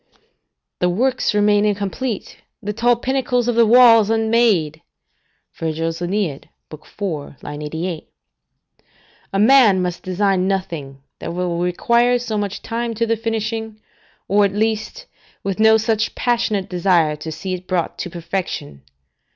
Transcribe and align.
["The 0.79 0.89
works 0.89 1.31
remain 1.35 1.63
incomplete, 1.63 2.37
the 2.59 2.73
tall 2.73 2.95
pinnacles 2.95 3.47
of 3.47 3.53
the 3.53 3.67
walls 3.67 4.09
unmade." 4.09 4.81
AEneid, 5.61 6.49
iv. 6.73 7.61
88.] 7.61 8.07
A 9.31 9.39
man 9.39 9.79
must 9.79 10.01
design 10.01 10.47
nothing 10.47 11.03
that 11.19 11.35
will 11.35 11.59
require 11.59 12.17
so 12.17 12.35
much 12.35 12.63
time 12.63 12.95
to 12.95 13.05
the 13.05 13.15
finishing, 13.15 13.79
or, 14.27 14.43
at 14.43 14.53
least, 14.55 15.05
with 15.43 15.59
no 15.59 15.77
such 15.77 16.15
passionate 16.15 16.67
desire 16.67 17.15
to 17.17 17.31
see 17.31 17.53
it 17.53 17.67
brought 17.67 17.99
to 17.99 18.09
perfection. 18.09 18.81